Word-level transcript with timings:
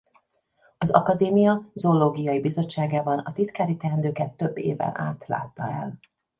Az 0.77 0.91
Akadémia 0.91 1.69
Zoológiai 1.73 2.39
Bizottságában 2.39 3.19
a 3.19 3.33
titkári 3.33 3.77
teendőket 3.77 4.31
több 4.33 4.57
éven 4.57 4.97
át 4.97 5.23
látta 5.27 5.71
el. 5.71 5.99